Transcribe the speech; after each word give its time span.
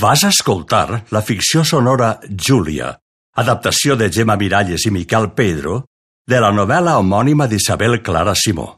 Vas 0.00 0.22
escoltar 0.24 1.04
la 1.12 1.20
ficció 1.20 1.60
sonora 1.60 2.14
Júlia, 2.24 2.94
adaptació 3.36 3.98
de 4.00 4.06
Gemma 4.08 4.38
Miralles 4.40 4.86
i 4.88 4.92
Miquel 4.94 5.26
Pedro, 5.36 5.82
de 6.24 6.40
la 6.40 6.48
novel·la 6.56 6.94
homònima 7.02 7.44
d'Isabel 7.50 7.98
Clara 8.00 8.32
Simó. 8.32 8.68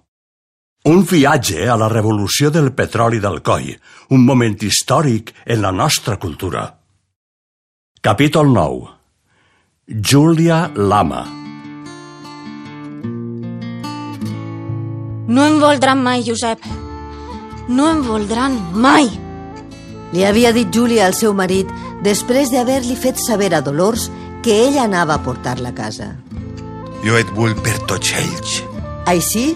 Un 0.90 1.04
viatge 1.06 1.68
a 1.70 1.78
la 1.78 1.86
revolució 1.92 2.50
del 2.50 2.72
petroli 2.74 3.22
del 3.22 3.38
coll, 3.46 3.70
un 4.10 4.26
moment 4.26 4.58
històric 4.66 5.30
en 5.46 5.62
la 5.62 5.70
nostra 5.70 6.18
cultura. 6.18 6.66
Capítol 8.02 8.50
9. 8.50 8.90
Júlia 9.86 10.72
Lama. 10.74 11.24
No 15.28 15.46
em 15.46 15.60
voldran 15.62 16.02
mai, 16.02 16.26
Josep. 16.26 16.66
No 17.68 17.92
em 17.92 18.02
voldran 18.02 18.58
mai. 18.74 19.31
Li 20.12 20.24
havia 20.28 20.52
dit 20.52 20.68
Júlia 20.72 21.06
al 21.06 21.16
seu 21.16 21.32
marit 21.34 21.68
després 22.04 22.52
d'haver-li 22.52 22.96
fet 22.96 23.20
saber 23.20 23.52
a 23.54 23.62
Dolors 23.64 24.10
que 24.44 24.58
ella 24.66 24.84
anava 24.84 25.16
a 25.16 25.22
portar-la 25.24 25.72
a 25.72 25.76
casa. 25.76 26.12
Jo 27.02 27.16
et 27.18 27.30
vull 27.34 27.54
per 27.64 27.78
tots 27.90 28.12
ells. 28.18 28.60
Així, 29.10 29.52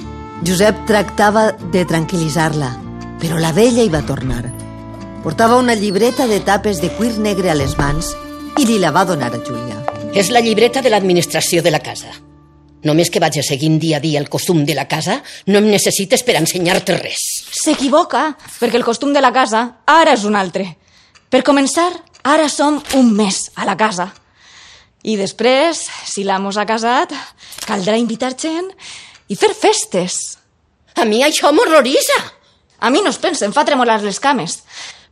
Josep 0.47 0.85
tractava 0.89 1.51
de 1.73 1.85
tranquil·litzar-la, 1.89 2.73
però 3.21 3.39
la 3.41 3.53
vella 3.57 3.85
hi 3.85 3.93
va 3.93 4.05
tornar. 4.07 4.45
Portava 5.23 5.59
una 5.61 5.75
llibreta 5.75 6.27
de 6.31 6.41
tapes 6.41 6.81
de 6.83 6.91
cuir 6.97 7.17
negre 7.19 7.51
a 7.51 7.59
les 7.59 7.77
mans 7.79 8.15
i 8.59 8.67
li 8.67 8.79
la 8.83 8.93
va 8.95 9.05
donar 9.05 9.33
a 9.35 9.43
Júlia. 9.43 9.83
És 10.17 10.31
la 10.33 10.41
llibreta 10.41 10.83
de 10.83 10.93
l'administració 10.93 11.63
de 11.63 11.75
la 11.75 11.83
casa. 11.85 12.26
Només 12.87 13.11
que 13.11 13.19
vaig 13.23 13.41
a 13.41 13.43
seguint 13.43 13.81
dia 13.83 13.99
a 13.99 14.03
dia 14.03 14.21
el 14.21 14.29
costum 14.31 14.63
de 14.67 14.75
la 14.77 14.87
casa, 14.87 15.19
no 15.51 15.59
em 15.59 15.71
necessites 15.73 16.23
per 16.23 16.37
ensenyar-te 16.39 16.95
res. 17.01 17.23
S'equivoca, 17.51 18.29
perquè 18.61 18.79
el 18.79 18.87
costum 18.87 19.15
de 19.17 19.23
la 19.25 19.33
casa 19.35 19.65
ara 19.91 20.15
és 20.15 20.27
un 20.29 20.39
altre. 20.39 20.69
Per 21.33 21.43
començar, 21.43 21.89
ara 22.23 22.47
som 22.53 22.79
un 22.95 23.11
mes 23.17 23.41
a 23.57 23.67
la 23.67 23.75
casa. 23.81 24.13
I 25.03 25.17
després, 25.19 25.83
si 26.07 26.23
l'amo 26.27 26.53
s'ha 26.55 26.67
casat, 26.67 27.15
caldrà 27.67 27.99
invitar 27.99 28.35
gent 28.39 28.71
i 29.27 29.35
fer 29.39 29.53
festes. 29.55 30.37
A 30.95 31.05
mi 31.05 31.25
això 31.27 31.51
m'horroritza. 31.51 32.23
A 32.79 32.91
mi 32.91 33.03
no 33.03 33.11
es 33.11 33.19
pensa, 33.19 33.47
em 33.47 33.55
fa 33.57 33.67
tremolar 33.67 33.99
les 34.05 34.23
cames. 34.23 34.61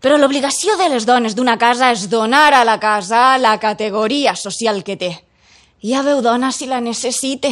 Però 0.04 0.18
l'obligació 0.20 0.76
de 0.78 0.90
les 0.92 1.06
dones 1.08 1.34
d'una 1.34 1.58
casa 1.58 1.90
és 1.90 2.06
donar 2.12 2.52
a 2.54 2.64
la 2.64 2.78
casa 2.78 3.38
la 3.38 3.58
categoria 3.58 4.36
social 4.36 4.84
que 4.84 4.98
té. 5.00 5.14
Ja 5.84 6.02
veu 6.02 6.22
dona 6.24 6.50
si 6.52 6.66
la 6.66 6.80
necessite. 6.80 7.50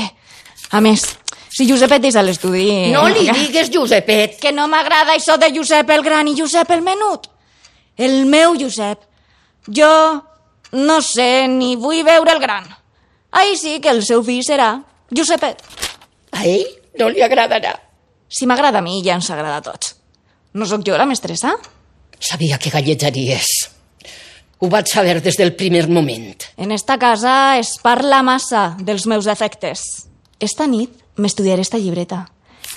A 0.72 0.80
més, 0.80 1.05
si 1.52 1.66
Josepet 1.69 2.06
és 2.08 2.16
a 2.16 2.22
l'estudi... 2.25 2.91
No 2.94 3.05
li 3.12 3.27
digues 3.28 3.69
Josepet. 3.72 4.38
Que 4.41 4.55
no 4.56 4.64
m'agrada 4.72 5.19
això 5.19 5.36
de 5.36 5.50
Josep 5.52 5.91
el 5.92 6.05
gran 6.06 6.30
i 6.30 6.36
Josep 6.38 6.70
el 6.72 6.84
menut. 6.86 7.28
El 8.00 8.25
meu 8.27 8.56
Josep. 8.56 9.03
Jo 9.69 9.92
no 10.72 11.00
sé 11.05 11.47
ni 11.48 11.75
vull 11.77 12.00
veure 12.06 12.33
el 12.33 12.41
gran. 12.41 12.64
Ahí 13.33 13.56
sí 13.56 13.80
que 13.80 13.92
el 13.92 14.00
seu 14.05 14.25
fill 14.25 14.41
serà 14.44 14.75
Josepet. 15.12 15.60
A 16.33 16.47
ell 16.48 16.64
no 17.00 17.10
li 17.12 17.20
agradarà. 17.25 17.77
Si 18.33 18.48
m'agrada 18.48 18.80
a 18.80 18.84
mi, 18.84 19.03
ja 19.05 19.19
ens 19.20 19.28
agrada 19.30 19.60
a 19.60 19.66
tots. 19.66 19.92
No 20.56 20.64
sóc 20.69 20.84
jo 20.88 20.97
la 20.97 21.08
mestressa? 21.08 21.53
Sabia 22.20 22.56
que 22.58 22.72
galletjaries. 22.72 23.72
Ho 24.62 24.68
vaig 24.70 24.86
saber 24.86 25.16
des 25.18 25.34
del 25.34 25.56
primer 25.58 25.88
moment. 25.91 26.44
En 26.56 26.70
esta 26.70 26.94
casa 26.96 27.58
es 27.58 27.74
parla 27.82 28.22
massa 28.22 28.77
dels 28.78 29.08
meus 29.10 29.27
defectes. 29.27 29.80
Esta 30.38 30.69
nit 30.70 30.92
m'estudiaré 31.19 31.64
esta 31.66 31.80
llibreta. 31.82 32.28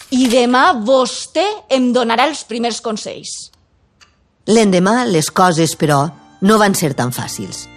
I 0.09 0.25
demà 0.31 0.71
vostè 0.81 1.43
em 1.69 1.91
donarà 1.93 2.25
els 2.25 2.41
primers 2.49 2.79
consells. 2.81 3.51
L'endemà 4.49 5.03
les 5.05 5.29
coses, 5.29 5.75
però, 5.77 5.99
no 6.41 6.57
van 6.57 6.73
ser 6.73 6.95
tan 6.97 7.13
fàcils. 7.13 7.67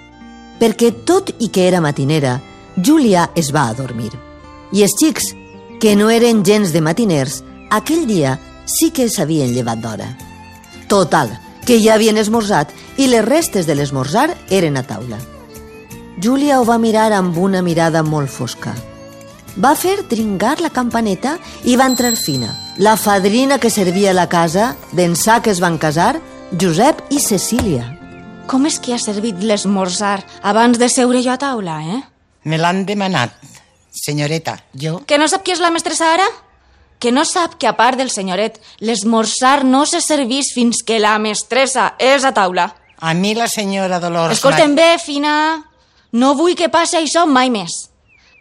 Perquè 0.57 0.91
tot 1.05 1.35
i 1.45 1.51
que 1.53 1.67
era 1.69 1.83
matinera, 1.85 2.39
Júlia 2.81 3.27
es 3.37 3.53
va 3.53 3.67
adormir. 3.69 4.15
I 4.73 4.87
els 4.87 4.97
xics, 4.97 5.35
que 5.81 5.93
no 6.01 6.09
eren 6.09 6.41
gens 6.49 6.73
de 6.73 6.81
matiners, 6.81 7.43
aquell 7.69 8.09
dia 8.09 8.39
sí 8.65 8.89
que 8.89 9.11
s'havien 9.13 9.53
llevat 9.53 9.85
d'hora. 9.85 10.09
Total, 10.89 11.37
que 11.69 11.77
ja 11.85 11.99
havien 11.99 12.17
esmorzat 12.17 12.71
i 12.97 13.11
les 13.13 13.25
restes 13.27 13.67
de 13.69 13.75
l'esmorzar 13.77 14.31
eren 14.49 14.81
a 14.81 14.83
taula. 14.89 15.19
Júlia 16.17 16.63
ho 16.63 16.65
va 16.65 16.79
mirar 16.81 17.11
amb 17.13 17.37
una 17.37 17.61
mirada 17.63 18.01
molt 18.03 18.33
fosca. 18.33 18.73
Va 19.61 19.75
fer 19.77 19.99
tringar 20.09 20.63
la 20.65 20.73
campaneta 20.73 21.37
i 21.69 21.77
va 21.77 21.91
entrar 21.91 22.15
fina, 22.17 22.55
la 22.79 22.97
fadrina 22.97 23.59
que 23.61 23.69
servia 23.69 24.15
a 24.15 24.17
la 24.17 24.29
casa, 24.33 24.77
d'ençà 24.97 25.43
que 25.45 25.53
es 25.53 25.61
van 25.61 25.77
casar, 25.77 26.17
Josep 26.57 27.05
i 27.13 27.21
Cecília. 27.21 27.85
Com 28.49 28.65
és 28.65 28.81
que 28.81 28.97
ha 28.97 29.03
servit 29.03 29.45
l'esmorzar 29.45 30.23
abans 30.41 30.81
de 30.81 30.89
seure 30.89 31.21
jo 31.21 31.35
a 31.35 31.37
taula, 31.37 31.83
eh? 31.85 32.01
Me 32.49 32.57
l'han 32.57 32.87
demanat, 32.89 33.37
senyoreta. 33.93 34.57
Jo? 34.73 35.03
Que 35.05 35.21
no 35.21 35.29
sap 35.29 35.45
qui 35.45 35.53
és 35.53 35.61
la 35.61 35.75
mestressa 35.75 36.15
ara? 36.17 36.33
Que 36.99 37.13
no 37.13 37.25
sap 37.25 37.55
que, 37.59 37.69
a 37.71 37.77
part 37.79 37.99
del 37.99 38.11
senyoret, 38.11 38.59
l'esmorzar 38.81 39.65
no 39.65 39.85
se 39.87 40.01
servís 40.03 40.53
fins 40.55 40.83
que 40.83 40.99
la 40.99 41.17
mestressa 41.23 41.93
és 41.99 42.25
a 42.27 42.33
taula. 42.35 42.73
A 42.99 43.15
mi 43.15 43.35
la 43.39 43.47
senyora 43.47 44.01
Dolors... 44.03 44.35
Escolta'm 44.39 44.75
bé, 44.75 44.97
Fina. 44.99 45.35
No 46.13 46.35
vull 46.35 46.57
que 46.59 46.71
passi 46.73 46.99
això 46.99 47.27
mai 47.31 47.53
més. 47.55 47.89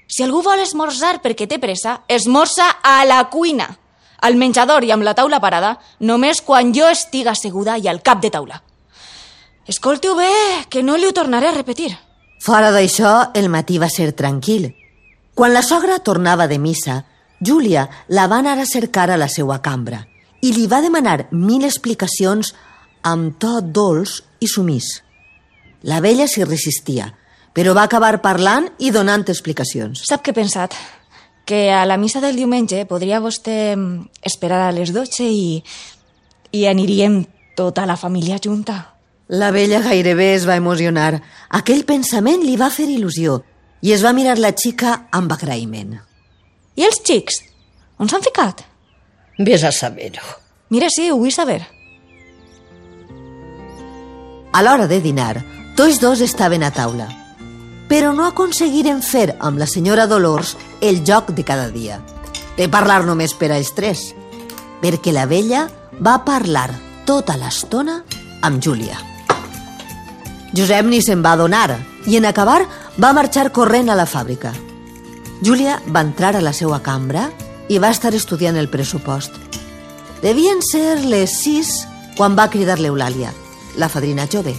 Si 0.07 0.23
algú 0.23 0.41
vol 0.41 0.63
esmorzar 0.63 1.19
perquè 1.21 1.45
té 1.51 1.59
pressa, 1.59 1.99
esmorza 2.07 2.69
a 2.81 3.03
la 3.05 3.19
cuina, 3.29 3.67
al 4.23 4.37
menjador 4.39 4.85
i 4.87 4.93
amb 4.95 5.03
la 5.03 5.13
taula 5.13 5.41
parada, 5.43 5.75
només 5.99 6.41
quan 6.41 6.71
jo 6.73 6.87
estiga 6.89 7.35
asseguda 7.35 7.77
i 7.77 7.89
al 7.91 8.01
cap 8.01 8.23
de 8.23 8.31
taula. 8.33 8.61
Escolti-ho 9.67 10.15
bé, 10.15 10.31
que 10.71 10.81
no 10.81 10.95
li 10.95 11.05
ho 11.05 11.13
tornaré 11.13 11.49
a 11.51 11.57
repetir. 11.57 11.91
Fora 12.39 12.71
d'això, 12.71 13.33
el 13.35 13.49
matí 13.51 13.77
va 13.77 13.89
ser 13.91 14.13
tranquil. 14.15 14.71
Quan 15.35 15.53
la 15.53 15.61
sogra 15.61 15.99
tornava 15.99 16.47
de 16.47 16.57
missa, 16.57 17.03
Júlia 17.39 17.87
la 18.09 18.27
va 18.27 18.39
anar 18.41 18.57
a 18.59 18.65
cercar 18.65 19.09
a 19.11 19.17
la 19.17 19.27
seva 19.29 19.59
cambra 19.61 20.05
i 20.41 20.53
li 20.53 20.65
va 20.69 20.81
demanar 20.81 21.27
mil 21.31 21.65
explicacions 21.65 22.53
amb 23.05 23.37
to 23.41 23.59
dolç 23.61 24.21
i 24.41 24.49
sumís. 24.49 25.01
La 25.83 26.01
vella 26.01 26.27
s'hi 26.27 26.45
resistia, 26.45 27.11
però 27.53 27.73
va 27.77 27.85
acabar 27.87 28.19
parlant 28.21 28.67
i 28.79 28.91
donant 28.91 29.25
explicacions. 29.29 30.03
Sap 30.09 30.23
què 30.25 30.33
he 30.33 30.37
pensat? 30.37 30.75
Que 31.47 31.69
a 31.71 31.85
la 31.85 31.97
missa 31.97 32.21
del 32.21 32.35
diumenge 32.35 32.83
podria 32.89 33.21
vostè 33.23 33.75
esperar 34.25 34.65
a 34.67 34.73
les 34.75 34.91
12 34.93 35.29
i, 35.29 35.61
i 36.51 36.65
aniríem 36.67 37.21
tota 37.55 37.85
la 37.85 37.97
família 37.97 38.41
junta. 38.43 38.97
La 39.27 39.51
vella 39.51 39.81
gairebé 39.83 40.33
es 40.35 40.45
va 40.47 40.55
emocionar. 40.55 41.21
Aquell 41.49 41.85
pensament 41.85 42.43
li 42.43 42.57
va 42.59 42.71
fer 42.71 42.87
il·lusió 42.87 43.41
i 43.83 43.93
es 43.93 44.03
va 44.03 44.15
mirar 44.15 44.37
la 44.39 44.53
xica 44.55 45.07
amb 45.11 45.33
agraïment. 45.35 45.97
I 46.77 46.85
els 46.85 47.01
xics? 47.01 47.41
On 47.97 48.09
s'han 48.09 48.21
ficat? 48.21 48.61
Ves 49.41 49.63
a 49.65 49.71
saber-ho. 49.73 50.25
Mira, 50.69 50.91
sí, 50.93 51.09
ho 51.09 51.17
vull 51.17 51.33
saber. 51.33 51.63
A 54.53 54.61
l'hora 54.61 54.87
de 54.89 54.99
dinar, 55.01 55.41
tots 55.77 55.99
dos 56.01 56.21
estaven 56.21 56.63
a 56.63 56.71
taula, 56.73 57.07
però 57.89 58.13
no 58.13 58.27
aconseguiren 58.27 59.01
fer 59.01 59.35
amb 59.39 59.57
la 59.61 59.67
senyora 59.69 60.07
Dolors 60.09 60.55
el 60.81 61.03
joc 61.05 61.31
de 61.33 61.45
cada 61.45 61.69
dia, 61.73 61.99
de 62.57 62.69
parlar 62.69 63.03
només 63.05 63.33
per 63.37 63.51
a 63.51 63.57
els 63.57 63.73
tres, 63.77 64.11
perquè 64.81 65.13
la 65.13 65.25
vella 65.25 65.67
va 65.97 66.19
parlar 66.25 66.69
tota 67.05 67.37
l'estona 67.37 68.03
amb 68.41 68.61
Júlia. 68.61 68.97
Josep 70.53 70.85
ni 70.89 71.01
se'n 71.01 71.25
va 71.25 71.33
adonar 71.37 71.77
i 72.07 72.17
en 72.17 72.25
acabar 72.25 72.61
va 72.97 73.13
marxar 73.13 73.51
corrent 73.51 73.89
a 73.89 73.97
la 73.97 74.09
fàbrica. 74.09 74.53
Júlia 75.41 75.77
va 75.93 76.01
entrar 76.01 76.35
a 76.35 76.41
la 76.41 76.53
seva 76.53 76.79
cambra 76.81 77.27
i 77.69 77.77
va 77.77 77.91
estar 77.93 78.13
estudiant 78.17 78.57
el 78.57 78.69
pressupost. 78.73 79.35
Devien 80.23 80.63
ser 80.65 81.03
les 81.05 81.33
sis 81.43 81.83
quan 82.17 82.33
va 82.37 82.49
cridar 82.49 82.79
l'Eulàlia, 82.81 83.29
la 83.77 83.89
fadrina 83.89 84.25
jove, 84.25 84.55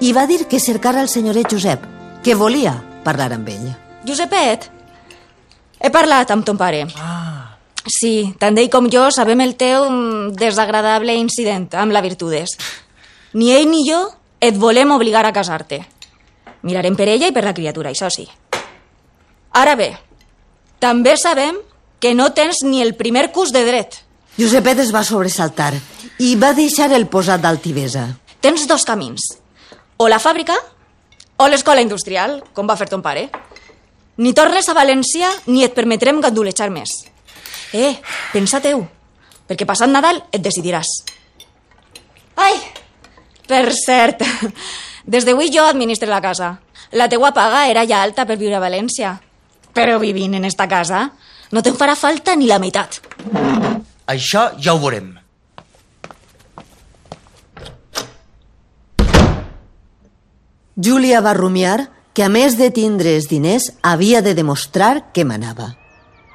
i 0.00 0.12
va 0.14 0.28
dir 0.30 0.44
que 0.46 0.60
cercara 0.62 1.02
el 1.02 1.08
senyoret 1.10 1.50
Josep, 1.50 1.82
que 2.22 2.36
volia 2.38 2.76
parlar 3.02 3.32
amb 3.34 3.48
ell. 3.50 3.72
Josepet, 4.06 4.68
he 5.80 5.90
parlat 5.90 6.30
amb 6.30 6.46
ton 6.46 6.60
pare. 6.60 6.84
Ah. 6.96 7.56
Sí, 7.90 8.30
tant 8.38 8.58
ell 8.60 8.68
com 8.70 8.86
jo 8.92 9.08
sabem 9.10 9.40
el 9.42 9.56
teu 9.58 9.88
mm, 9.88 10.36
desagradable 10.38 11.16
incident 11.18 11.72
amb 11.74 11.96
la 11.96 12.04
Virtudes. 12.04 12.54
Ni 13.34 13.50
ell 13.56 13.66
ni 13.70 13.82
jo 13.88 13.98
et 14.38 14.54
volem 14.54 14.92
obligar 14.94 15.24
a 15.26 15.34
casar-te. 15.34 15.80
Mirarem 16.62 16.94
per 16.94 17.08
ella 17.08 17.26
i 17.26 17.34
per 17.34 17.42
la 17.42 17.56
criatura, 17.56 17.90
això 17.90 18.12
sí. 18.12 18.28
Ara 19.56 19.74
bé, 19.74 19.90
també 20.80 21.16
sabem 21.20 21.58
que 22.00 22.14
no 22.16 22.30
tens 22.32 22.62
ni 22.64 22.80
el 22.82 22.94
primer 22.96 23.28
curs 23.32 23.52
de 23.52 23.62
dret. 23.66 24.00
Josepet 24.38 24.80
es 24.80 24.90
va 24.94 25.04
sobresaltar 25.04 25.74
i 26.18 26.34
va 26.40 26.54
deixar 26.56 26.90
el 26.96 27.06
posat 27.12 27.42
d'altivesa. 27.44 28.06
Tens 28.40 28.66
dos 28.68 28.86
camins. 28.88 29.26
O 30.00 30.08
la 30.08 30.18
fàbrica 30.18 30.56
o 31.40 31.48
l'escola 31.48 31.84
industrial, 31.84 32.40
com 32.56 32.68
va 32.68 32.76
fer 32.80 32.88
ton 32.88 33.04
pare. 33.04 33.28
Ni 34.20 34.32
tornes 34.36 34.68
a 34.68 34.76
València 34.76 35.30
ni 35.46 35.64
et 35.64 35.76
permetrem 35.76 36.20
gandulejar 36.20 36.70
més. 36.72 36.92
Eh, 37.72 37.94
pensa-teu, 38.32 38.82
perquè 39.48 39.68
passant 39.68 39.92
Nadal 39.92 40.24
et 40.32 40.42
decidiràs. 40.44 40.88
Ai, 42.40 42.56
per 43.48 43.66
cert, 43.76 44.24
Des 45.10 45.24
d'avui 45.24 45.50
jo 45.50 45.64
administre 45.64 46.08
la 46.08 46.20
casa. 46.20 46.60
La 46.92 47.08
teua 47.08 47.32
paga 47.34 47.64
era 47.70 47.86
ja 47.88 48.02
alta 48.04 48.26
per 48.26 48.36
viure 48.38 48.54
a 48.58 48.62
València. 48.62 49.16
Però 49.74 49.98
vivint 50.02 50.34
en 50.34 50.44
esta 50.48 50.68
casa 50.68 51.08
no 51.50 51.62
te'n 51.62 51.78
farà 51.78 51.96
falta 51.98 52.36
ni 52.36 52.48
la 52.50 52.60
meitat. 52.62 53.00
Això 54.10 54.50
ja 54.58 54.74
ho 54.74 54.80
veurem. 54.82 55.14
Júlia 60.80 61.20
va 61.20 61.34
rumiar 61.36 61.90
que, 62.14 62.24
a 62.24 62.30
més 62.32 62.56
de 62.56 62.70
tindre 62.72 63.12
els 63.18 63.28
diners, 63.28 63.68
havia 63.82 64.22
de 64.24 64.32
demostrar 64.34 65.10
que 65.12 65.26
manava. 65.28 65.74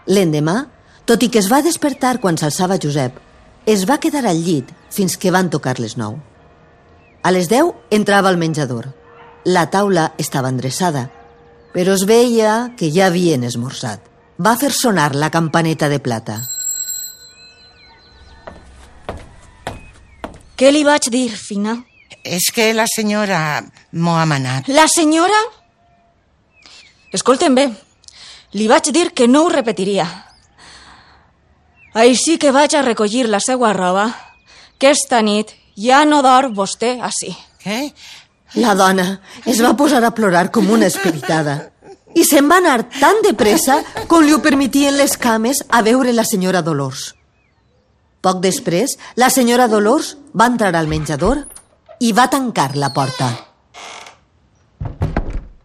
L'endemà, 0.05 0.67
tot 1.09 1.23
i 1.25 1.31
que 1.33 1.41
es 1.41 1.49
va 1.49 1.63
despertar 1.65 2.19
quan 2.21 2.37
s'alçava 2.37 2.77
Josep, 2.81 3.17
es 3.65 3.87
va 3.89 3.97
quedar 3.97 4.25
al 4.29 4.43
llit 4.45 4.69
fins 4.93 5.17
que 5.17 5.33
van 5.33 5.49
tocar 5.49 5.79
les 5.79 5.97
nou. 5.97 6.19
A 7.25 7.31
les 7.33 7.49
deu 7.49 7.73
entrava 7.89 8.29
al 8.29 8.37
menjador. 8.37 8.91
La 9.45 9.65
taula 9.73 10.11
estava 10.21 10.51
endreçada, 10.53 11.09
però 11.75 11.91
es 11.99 12.05
veia 12.07 12.71
que 12.79 12.87
ja 12.87 13.09
havien 13.09 13.43
esmorzat. 13.43 13.99
Va 14.39 14.53
fer 14.55 14.71
sonar 14.71 15.09
la 15.15 15.27
campaneta 15.31 15.89
de 15.91 15.99
plata. 15.99 16.37
Què 20.55 20.71
li 20.71 20.85
vaig 20.87 21.09
dir, 21.11 21.27
Fina? 21.35 21.75
És 22.23 22.47
que 22.55 22.69
la 22.73 22.85
senyora 22.87 23.39
m'ho 23.91 24.15
ha 24.15 24.23
manat. 24.23 24.69
La 24.71 24.87
senyora? 24.87 25.41
Escolten 27.11 27.57
bé, 27.59 27.67
li 28.55 28.69
vaig 28.71 28.87
dir 28.95 29.09
que 29.11 29.27
no 29.27 29.43
ho 29.43 29.51
repetiria. 29.51 30.07
Així 31.91 32.37
que 32.39 32.55
vaig 32.55 32.71
a 32.75 32.85
recollir 32.87 33.27
la 33.27 33.43
seva 33.43 33.73
roba, 33.75 34.07
que 34.79 34.95
esta 34.95 35.19
nit 35.21 35.51
ja 35.75 36.05
no 36.07 36.21
dorm 36.23 36.55
vostè 36.55 36.95
així. 37.03 37.35
Què? 37.59 37.89
La 38.55 38.73
dona 38.75 39.05
es 39.45 39.59
va 39.63 39.73
posar 39.75 40.03
a 40.05 40.13
plorar 40.15 40.49
com 40.51 40.69
una 40.71 40.87
espiritada 40.87 41.55
i 42.15 42.23
se'n 42.23 42.47
va 42.47 42.61
anar 42.61 42.85
tan 43.01 43.19
de 43.25 43.33
pressa 43.35 43.81
com 44.07 44.23
li 44.23 44.31
ho 44.31 44.39
permetien 44.43 44.95
les 44.95 45.17
cames 45.19 45.59
a 45.67 45.81
veure 45.83 46.13
la 46.15 46.23
senyora 46.23 46.61
Dolors. 46.63 47.09
Poc 48.23 48.39
després, 48.41 48.95
la 49.19 49.29
senyora 49.29 49.67
Dolors 49.67 50.15
va 50.31 50.47
entrar 50.47 50.71
al 50.79 50.87
menjador 50.87 51.43
i 51.99 52.13
va 52.15 52.29
tancar 52.31 52.71
la 52.79 52.93
porta. 52.95 53.27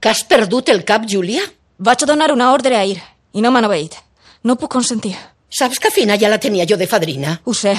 Que 0.00 0.10
has 0.10 0.24
perdut 0.26 0.68
el 0.74 0.82
cap, 0.84 1.06
Júlia? 1.06 1.44
Vaig 1.78 2.02
donar 2.08 2.32
una 2.34 2.50
ordre 2.52 2.76
ahir 2.76 2.98
i 3.32 3.40
no 3.44 3.52
m'han 3.54 3.68
obeït. 3.70 3.94
No 4.42 4.58
puc 4.58 4.72
consentir. 4.72 5.14
Saps 5.50 5.78
que 5.78 5.90
Fina 5.94 6.18
ja 6.18 6.28
la 6.28 6.40
tenia 6.42 6.66
jo 6.66 6.76
de 6.76 6.88
fadrina? 6.90 7.38
Ho 7.44 7.54
sé, 7.54 7.76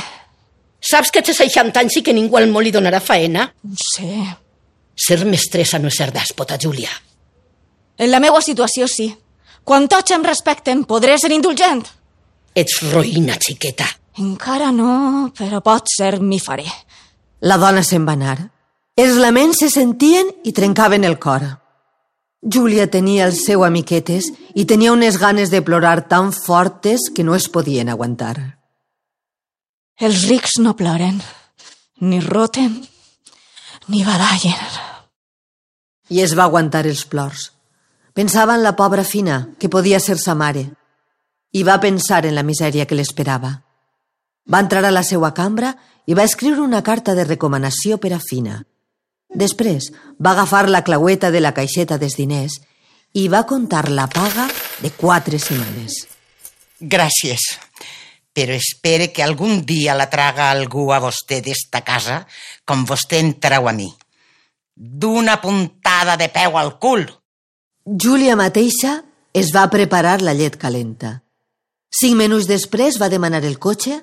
Saps 0.81 1.11
que 1.13 1.21
té 1.21 1.33
60 1.37 1.77
anys 1.77 1.99
i 1.99 2.01
que 2.01 2.13
ningú 2.13 2.39
al 2.39 2.47
món 2.49 2.63
li 2.65 2.71
donarà 2.73 2.99
faena? 2.99 3.51
ho 3.61 3.75
sé. 3.77 4.15
Ser 5.01 5.23
mestressa 5.25 5.79
no 5.81 5.89
és 5.89 5.97
ser 5.97 6.11
dèspota, 6.13 6.59
Júlia. 6.61 6.91
En 7.97 8.11
la 8.11 8.19
meva 8.21 8.41
situació 8.41 8.87
sí. 8.89 9.09
Quan 9.63 9.87
tots 9.89 10.13
em 10.13 10.23
respecten, 10.25 10.85
podré 10.89 11.17
ser 11.21 11.31
indulgent. 11.33 11.83
Ets 12.57 12.81
roïna, 12.91 13.37
xiqueta. 13.41 13.87
Encara 14.21 14.71
no, 14.75 15.31
però 15.37 15.61
pot 15.63 15.89
ser 15.89 16.17
m'hi 16.19 16.39
faré. 16.41 16.67
La 17.47 17.57
dona 17.61 17.83
se'n 17.85 18.05
va 18.05 18.17
anar. 18.17 18.37
Els 18.99 19.17
laments 19.21 19.61
se 19.63 19.69
sentien 19.71 20.29
i 20.43 20.51
trencaven 20.53 21.07
el 21.07 21.17
cor. 21.21 21.45
Júlia 22.41 22.89
tenia 22.91 23.27
el 23.29 23.35
seu 23.37 23.63
amiquetes 23.63 24.31
i 24.57 24.65
tenia 24.65 24.93
unes 24.93 25.17
ganes 25.21 25.53
de 25.53 25.61
plorar 25.61 26.07
tan 26.09 26.33
fortes 26.33 27.09
que 27.15 27.23
no 27.23 27.37
es 27.37 27.47
podien 27.49 27.89
aguantar. 27.89 28.35
Els 30.01 30.25
rics 30.27 30.57
no 30.59 30.75
ploren, 30.75 31.21
ni 32.01 32.19
roten, 32.19 32.79
ni 33.87 34.03
badallen. 34.03 34.90
I 36.11 36.21
es 36.21 36.35
va 36.35 36.45
aguantar 36.49 36.83
els 36.89 37.05
plors. 37.07 37.49
Pensava 38.13 38.57
en 38.57 38.63
la 38.65 38.75
pobra 38.75 39.05
Fina, 39.07 39.47
que 39.57 39.71
podia 39.71 40.01
ser 40.03 40.17
sa 40.19 40.35
mare, 40.35 40.65
i 41.55 41.63
va 41.63 41.79
pensar 41.79 42.25
en 42.27 42.35
la 42.35 42.43
misèria 42.43 42.85
que 42.85 42.97
l'esperava. 42.99 43.53
Va 44.51 44.59
entrar 44.59 44.83
a 44.83 44.91
la 44.91 45.03
seva 45.07 45.31
cambra 45.33 45.71
i 46.05 46.17
va 46.17 46.27
escriure 46.27 46.61
una 46.61 46.81
carta 46.83 47.15
de 47.15 47.23
recomanació 47.27 47.97
per 48.03 48.11
a 48.15 48.19
Fina. 48.19 48.59
Després 49.31 49.91
va 50.19 50.33
agafar 50.35 50.67
la 50.67 50.83
claueta 50.83 51.31
de 51.31 51.39
la 51.39 51.53
caixeta 51.55 51.97
dels 51.97 52.17
diners 52.19 52.59
i 53.15 53.27
va 53.31 53.45
contar 53.47 53.87
la 53.89 54.07
paga 54.11 54.47
de 54.81 54.91
quatre 54.91 55.39
setmanes. 55.39 56.05
Gràcies. 56.81 57.47
Però 58.31 58.55
espere 58.55 59.11
que 59.11 59.23
algun 59.23 59.65
dia 59.67 59.95
la 59.95 60.09
traga 60.09 60.49
algú 60.51 60.89
a 60.91 60.99
vostè 61.03 61.41
d'esta 61.43 61.83
casa 61.83 62.21
com 62.65 62.85
vostè 62.87 63.19
en 63.19 63.35
trau 63.39 63.67
a 63.67 63.75
mi. 63.75 63.89
D'una 64.81 65.35
puntada 65.41 66.15
de 66.17 66.25
peu 66.33 66.55
al 66.57 66.79
cul. 66.81 67.03
Júlia 67.85 68.33
mateixa 68.33 68.95
es 69.31 69.51
va 69.53 69.67
preparar 69.69 70.23
la 70.25 70.33
llet 70.33 70.55
calenta. 70.57 71.19
Cinc 71.93 72.17
minuts 72.17 72.47
després 72.49 72.95
va 72.97 73.09
demanar 73.13 73.43
el 73.45 73.59
cotxe 73.61 73.99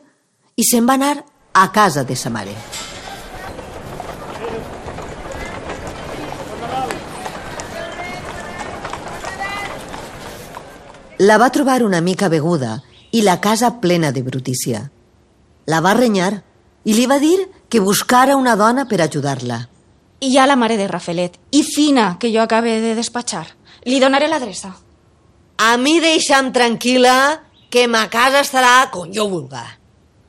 i 0.54 0.66
se'n 0.68 0.86
va 0.86 0.94
anar 0.94 1.16
a 1.50 1.64
casa 1.74 2.04
de 2.06 2.14
sa 2.14 2.30
mare. 2.30 2.54
La 11.18 11.40
va 11.42 11.48
trobar 11.50 11.82
una 11.82 11.98
mica 12.00 12.28
beguda 12.30 12.76
i 13.10 13.24
la 13.26 13.40
casa 13.40 13.80
plena 13.80 14.12
de 14.12 14.22
brutícia. 14.22 14.84
La 15.66 15.82
va 15.82 15.96
renyar 15.98 16.30
i 16.84 16.94
li 16.94 17.08
va 17.10 17.18
dir 17.18 17.48
que 17.68 17.82
buscara 17.82 18.38
una 18.38 18.54
dona 18.54 18.86
per 18.86 19.00
ajudar-la. 19.02 19.58
I 20.20 20.32
hi 20.32 20.38
ha 20.38 20.46
la 20.46 20.56
mare 20.56 20.76
de 20.76 20.88
Rafelet, 20.88 21.38
i 21.52 21.62
Fina, 21.62 22.16
que 22.18 22.32
jo 22.34 22.42
acabe 22.42 22.80
de 22.82 22.94
despatxar. 22.98 23.46
Li 23.86 24.00
donaré 24.02 24.26
l'adreça. 24.26 24.72
A 25.58 25.76
mi 25.78 25.98
deixa'm 26.02 26.50
tranquil·la, 26.54 27.40
que 27.70 27.86
ma 27.86 28.08
casa 28.10 28.40
estarà 28.42 28.88
com 28.90 29.12
jo 29.14 29.28
vulga. 29.30 29.64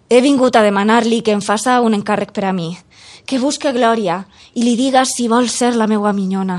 He 0.10 0.22
vingut 0.22 0.56
a 0.56 0.64
demanar-li 0.66 1.22
que 1.22 1.34
em 1.34 1.42
faça 1.42 1.80
un 1.86 1.94
encàrrec 1.98 2.34
per 2.34 2.46
a 2.50 2.54
mi, 2.54 2.72
que 3.26 3.38
busque 3.38 3.72
Glòria 3.74 4.24
i 4.54 4.66
li 4.66 4.76
diga 4.78 5.06
si 5.06 5.28
vol 5.30 5.50
ser 5.50 5.76
la 5.78 5.88
meua 5.88 6.14
minyona. 6.18 6.58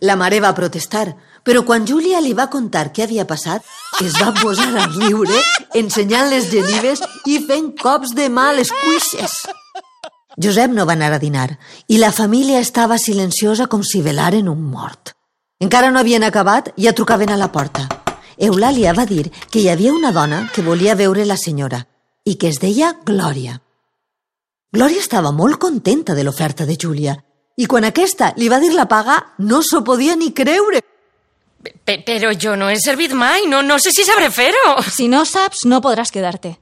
La 0.00 0.16
mare 0.16 0.40
va 0.40 0.54
protestar, 0.56 1.06
però 1.44 1.64
quan 1.64 1.86
Júlia 1.88 2.20
li 2.20 2.32
va 2.36 2.50
contar 2.52 2.90
què 2.92 3.04
havia 3.04 3.26
passat, 3.28 3.64
es 4.00 4.16
va 4.16 4.32
posar 4.36 4.68
a 4.76 4.86
riure, 4.92 5.40
ensenyant 5.76 6.28
les 6.32 6.48
genives 6.52 7.00
i 7.28 7.40
fent 7.44 7.72
cops 7.80 8.14
de 8.16 8.28
mà 8.32 8.50
a 8.50 8.58
les 8.60 8.72
cuixes. 8.84 9.42
Josep 10.36 10.70
no 10.70 10.86
va 10.86 10.92
anar 10.94 11.12
a 11.14 11.18
dinar 11.18 11.58
i 11.88 11.98
la 11.98 12.12
família 12.12 12.60
estava 12.60 12.98
silenciosa 12.98 13.66
com 13.66 13.82
si 13.84 14.00
velaren 14.02 14.48
un 14.48 14.62
mort. 14.70 15.12
Encara 15.60 15.90
no 15.90 15.98
havien 16.00 16.24
acabat 16.24 16.70
i 16.76 16.86
ja 16.86 16.92
trucaven 16.96 17.30
a 17.30 17.36
la 17.36 17.50
porta. 17.52 17.88
Eulàlia 18.40 18.94
va 18.96 19.04
dir 19.04 19.26
que 19.50 19.60
hi 19.60 19.68
havia 19.68 19.92
una 19.92 20.12
dona 20.12 20.46
que 20.54 20.62
volia 20.64 20.94
veure 20.94 21.26
la 21.26 21.36
senyora 21.36 21.82
i 22.24 22.36
que 22.38 22.48
es 22.48 22.60
deia 22.60 22.94
Glòria. 23.04 23.58
Glòria 24.72 25.00
estava 25.02 25.32
molt 25.32 25.58
contenta 25.58 26.14
de 26.14 26.24
l'oferta 26.24 26.64
de 26.64 26.76
Júlia 26.80 27.16
i 27.60 27.66
quan 27.66 27.84
aquesta 27.84 28.32
li 28.38 28.48
va 28.48 28.60
dir 28.62 28.70
la 28.72 28.86
paga 28.88 29.18
no 29.38 29.60
s'ho 29.62 29.82
podia 29.84 30.14
ni 30.16 30.30
creure. 30.32 30.80
Pe- 31.84 31.98
Però 32.06 32.30
jo 32.32 32.54
no 32.56 32.70
he 32.70 32.78
servit 32.80 33.12
mai, 33.12 33.44
no, 33.50 33.60
no 33.62 33.78
sé 33.78 33.90
si 33.92 34.04
sabré 34.06 34.30
fer-ho. 34.30 34.80
Si 34.88 35.08
no 35.08 35.26
saps, 35.26 35.66
no 35.66 35.82
podràs 35.84 36.12
quedar-te. 36.14 36.54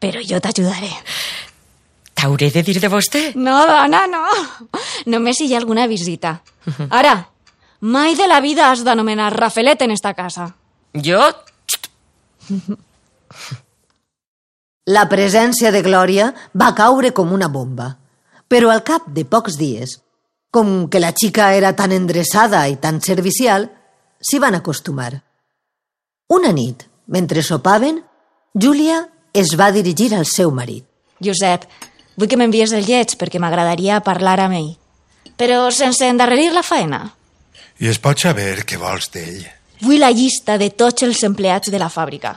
Però 0.00 0.22
jo 0.24 0.40
t'ajudaré. 0.40 0.88
T'hauré 2.20 2.50
de 2.52 2.60
dir 2.60 2.76
de 2.76 2.88
vostè? 2.92 3.32
No, 3.40 3.62
dona, 3.64 4.02
no. 4.10 4.20
Només 5.08 5.38
si 5.40 5.46
hi 5.48 5.54
ha 5.54 5.60
alguna 5.62 5.86
visita. 5.88 6.34
Ara, 6.90 7.14
mai 7.80 8.12
de 8.18 8.26
la 8.28 8.42
vida 8.44 8.68
has 8.68 8.84
d'anomenar 8.84 9.32
Rafelet 9.32 9.80
en 9.86 9.90
esta 9.96 10.12
casa. 10.12 10.50
Jo? 10.92 11.22
La 14.90 15.06
presència 15.08 15.70
de 15.72 15.80
Glòria 15.86 16.34
va 16.60 16.74
caure 16.76 17.12
com 17.16 17.32
una 17.32 17.48
bomba. 17.48 17.96
Però 18.50 18.68
al 18.68 18.82
cap 18.84 19.08
de 19.14 19.24
pocs 19.24 19.56
dies, 19.56 19.96
com 20.50 20.88
que 20.90 21.00
la 21.00 21.12
xica 21.14 21.52
era 21.54 21.72
tan 21.78 21.92
endreçada 21.94 22.64
i 22.68 22.76
tan 22.82 23.00
servicial, 23.00 23.68
s'hi 24.18 24.40
van 24.42 24.56
acostumar. 24.58 25.12
Una 26.34 26.50
nit, 26.52 26.82
mentre 27.06 27.44
sopaven, 27.46 28.02
Júlia 28.52 29.04
es 29.32 29.54
va 29.56 29.70
dirigir 29.70 30.10
al 30.16 30.26
seu 30.26 30.50
marit. 30.50 30.84
Josep, 31.22 31.68
vull 32.16 32.28
que 32.28 32.38
m'envies 32.40 32.72
el 32.76 32.86
lleig 32.86 33.16
perquè 33.20 33.40
m'agradaria 33.42 34.00
parlar 34.06 34.38
amb 34.44 34.58
ell. 34.58 34.70
Però 35.40 35.70
sense 35.72 36.08
endarrerir 36.08 36.50
la 36.52 36.64
faena. 36.66 37.02
I 37.80 37.88
es 37.88 37.98
pot 37.98 38.20
saber 38.20 38.64
què 38.68 38.78
vols 38.80 39.08
d'ell? 39.14 39.46
Vull 39.80 40.00
la 40.02 40.12
llista 40.12 40.58
de 40.60 40.68
tots 40.70 41.06
els 41.06 41.22
empleats 41.24 41.72
de 41.72 41.78
la 41.80 41.88
fàbrica. 41.88 42.34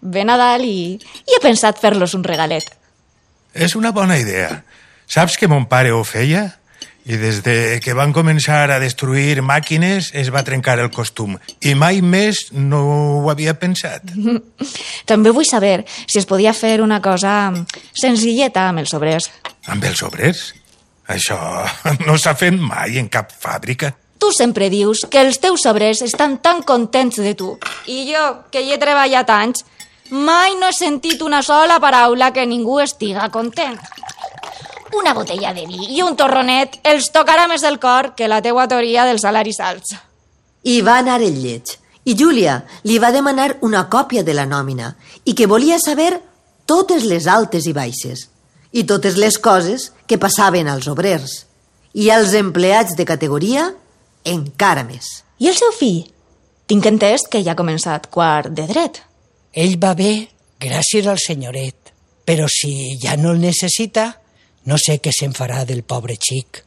Ve 0.00 0.24
Nadal 0.24 0.64
i, 0.64 0.94
i 0.96 1.36
he 1.36 1.40
pensat 1.42 1.80
fer-los 1.80 2.14
un 2.16 2.24
regalet. 2.24 2.70
És 3.52 3.74
una 3.76 3.92
bona 3.92 4.16
idea. 4.20 4.62
Saps 5.08 5.36
que 5.36 5.48
mon 5.48 5.66
pare 5.68 5.92
ho 5.92 6.04
feia? 6.04 6.57
I 7.08 7.16
des 7.16 7.38
de 7.40 7.80
que 7.80 7.94
van 7.96 8.12
començar 8.12 8.66
a 8.68 8.76
destruir 8.82 9.40
màquines 9.40 10.10
es 10.12 10.28
va 10.28 10.44
trencar 10.44 10.76
el 10.82 10.90
costum. 10.92 11.38
I 11.64 11.72
mai 11.72 12.02
més 12.04 12.50
no 12.52 12.82
ho 12.84 13.30
havia 13.32 13.54
pensat. 13.56 14.12
També 15.08 15.32
vull 15.32 15.48
saber 15.48 15.86
si 15.88 16.20
es 16.20 16.28
podia 16.28 16.52
fer 16.52 16.82
una 16.84 17.00
cosa 17.00 17.32
senzilleta 17.96 18.66
amb 18.68 18.84
els 18.84 18.92
obrers. 18.92 19.30
Amb 19.72 19.88
els 19.88 20.04
obrers? 20.04 20.50
Això 21.08 21.38
no 22.06 22.18
s'ha 22.20 22.36
fet 22.36 22.60
mai 22.60 23.00
en 23.00 23.08
cap 23.08 23.32
fàbrica. 23.32 23.94
Tu 24.18 24.28
sempre 24.36 24.68
dius 24.68 25.06
que 25.08 25.22
els 25.24 25.40
teus 25.40 25.64
obrers 25.70 26.02
estan 26.04 26.36
tan 26.44 26.60
contents 26.66 27.22
de 27.24 27.32
tu. 27.38 27.54
I 27.88 28.02
jo, 28.10 28.24
que 28.52 28.60
hi 28.60 28.74
he 28.74 28.80
treballat 28.82 29.30
anys, 29.32 29.64
mai 30.10 30.58
no 30.60 30.68
he 30.68 30.76
sentit 30.76 31.22
una 31.24 31.40
sola 31.46 31.78
paraula 31.80 32.34
que 32.36 32.44
ningú 32.44 32.82
estiga 32.84 33.30
content. 33.32 33.78
Una 34.96 35.12
botella 35.14 35.52
de 35.52 35.66
vi 35.68 35.90
i 35.96 36.02
un 36.02 36.16
torronet 36.16 36.78
els 36.88 37.10
tocarà 37.12 37.44
més 37.50 37.64
el 37.68 37.76
cor 37.82 38.14
que 38.16 38.28
la 38.28 38.40
teua 38.44 38.68
teoria 38.68 39.04
dels 39.04 39.24
salaris 39.26 39.60
alts. 39.60 39.96
I 40.64 40.80
va 40.82 40.98
anar 41.02 41.20
el 41.20 41.36
lleig. 41.42 41.76
I 42.08 42.14
Júlia 42.16 42.62
li 42.88 42.96
va 42.98 43.12
demanar 43.12 43.58
una 43.60 43.84
còpia 43.92 44.22
de 44.24 44.32
la 44.32 44.46
nòmina 44.48 44.94
i 45.28 45.34
que 45.36 45.46
volia 45.46 45.76
saber 45.78 46.22
totes 46.64 47.04
les 47.04 47.26
altes 47.28 47.66
i 47.68 47.74
baixes 47.76 48.28
i 48.72 48.84
totes 48.88 49.16
les 49.16 49.36
coses 49.38 49.90
que 50.06 50.18
passaven 50.20 50.68
als 50.68 50.88
obrers. 50.88 51.44
I 51.92 52.10
als 52.12 52.32
empleats 52.36 52.96
de 52.96 53.04
categoria, 53.04 53.66
encara 54.24 54.84
més. 54.84 55.24
I 55.38 55.48
el 55.52 55.56
seu 55.56 55.72
fill? 55.72 56.06
Tinc 56.68 56.84
entès 56.88 57.24
que 57.28 57.40
ja 57.44 57.52
ha 57.52 57.60
començat 57.60 58.08
quart 58.12 58.52
de 58.52 58.66
dret. 58.68 59.00
Ell 59.52 59.78
va 59.80 59.94
bé 59.96 60.28
gràcies 60.60 61.06
al 61.08 61.20
senyoret, 61.20 61.92
però 62.28 62.48
si 62.52 62.98
ja 63.00 63.16
no 63.16 63.32
el 63.32 63.40
necessita, 63.40 64.17
no 64.68 64.76
sé 64.76 64.98
què 65.00 65.12
se'n 65.16 65.32
farà 65.32 65.64
del 65.64 65.82
pobre 65.82 66.18
xic. 66.20 66.62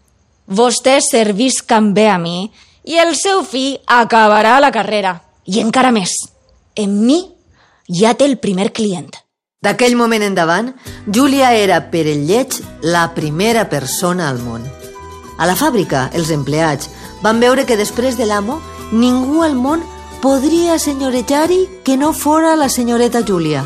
Vostè 0.49 0.97
serviscan 1.05 1.93
bé 1.93 2.07
a 2.09 2.17
mi 2.17 2.49
i 2.83 2.97
el 2.97 3.13
seu 3.15 3.43
fill 3.45 3.77
acabarà 3.85 4.57
la 4.59 4.71
carrera. 4.73 5.19
I 5.45 5.61
encara 5.61 5.91
més, 5.93 6.15
en 6.75 6.97
mi 7.05 7.19
ja 8.01 8.13
té 8.17 8.25
el 8.25 8.39
primer 8.41 8.71
client. 8.73 9.11
D'aquell 9.61 9.93
moment 9.97 10.23
endavant, 10.25 10.71
Júlia 11.05 11.51
era 11.53 11.77
per 11.93 12.07
el 12.09 12.25
lleig 12.25 12.57
la 12.81 13.11
primera 13.13 13.67
persona 13.69 14.29
al 14.29 14.39
món. 14.41 14.63
A 15.37 15.45
la 15.45 15.57
fàbrica, 15.57 16.07
els 16.17 16.31
empleats 16.33 16.89
van 17.21 17.41
veure 17.41 17.67
que 17.69 17.77
després 17.77 18.17
de 18.17 18.25
l'amo, 18.25 18.57
ningú 18.91 19.43
al 19.45 19.53
món 19.53 19.83
podria 20.21 20.79
senyorejar-hi 20.81 21.67
que 21.85 21.97
no 21.97 22.13
fora 22.13 22.55
la 22.55 22.69
senyoreta 22.69 23.21
Júlia. 23.25 23.61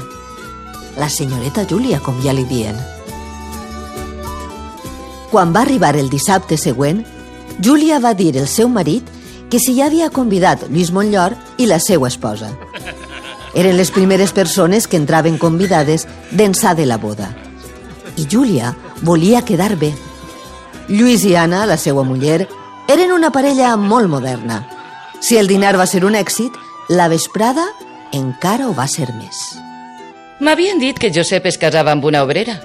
La 1.00 1.08
senyoreta 1.10 1.63
Júlia, 1.68 2.01
com 2.04 2.20
ja 2.24 2.36
li 2.36 2.44
dien. 2.51 2.95
Quan 5.32 5.53
va 5.55 5.62
arribar 5.65 5.96
el 5.98 6.10
dissabte 6.10 6.58
següent, 6.58 7.03
Júlia 7.63 8.00
va 8.00 8.13
dir 8.13 8.34
al 8.38 8.48
seu 8.48 8.70
marit 8.70 9.08
que 9.50 9.60
s'hi 9.62 9.79
havia 9.82 10.10
convidat 10.10 10.65
Lluís 10.70 10.91
Montllor 10.91 11.36
i 11.58 11.67
la 11.70 11.79
seva 11.79 12.10
esposa. 12.12 12.51
Eren 13.55 13.77
les 13.77 13.91
primeres 13.96 14.34
persones 14.36 14.88
que 14.88 15.00
entraven 15.00 15.38
convidades 15.39 16.08
d'ençà 16.32 16.75
de 16.75 16.86
la 16.86 16.98
boda. 16.98 17.32
I 18.17 18.27
Júlia 18.27 18.75
volia 19.01 19.46
quedar 19.46 19.75
bé. 19.79 19.94
Lluís 20.89 21.24
i 21.25 21.36
Anna, 21.36 21.65
la 21.65 21.77
seva 21.77 22.03
muller, 22.03 22.46
eren 22.91 23.12
una 23.15 23.32
parella 23.32 23.75
molt 23.77 24.12
moderna. 24.12 24.62
Si 25.22 25.38
el 25.38 25.48
dinar 25.48 25.77
va 25.79 25.88
ser 25.88 26.03
un 26.05 26.15
èxit, 26.15 26.53
la 26.89 27.08
vesprada 27.08 27.65
encara 28.13 28.67
ho 28.67 28.75
va 28.75 28.86
ser 28.88 29.08
més. 29.15 29.55
M'havien 30.39 30.79
dit 30.79 31.00
que 31.00 31.13
Josep 31.15 31.48
es 31.48 31.58
casava 31.58 31.96
amb 31.96 32.05
una 32.05 32.22
obrera, 32.24 32.60